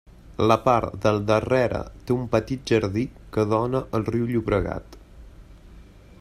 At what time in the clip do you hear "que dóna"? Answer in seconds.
3.37-3.85